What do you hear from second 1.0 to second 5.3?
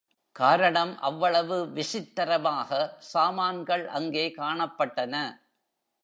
அவ்வளவு விசித்தரமாக சாமான்கள் அங்கே காணப்பட்டன.